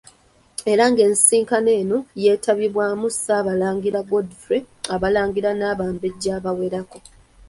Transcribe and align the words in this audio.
Era 0.71 0.83
ng' 0.91 1.01
ensisinkano 1.07 1.69
eno 1.81 1.97
yeetabiddwamu 2.21 3.07
Ssaabalangira 3.13 3.99
Godfrey, 4.11 4.61
Abalangira 4.95 5.49
n'Abambejja 5.55 6.31
abawerako. 6.39 6.97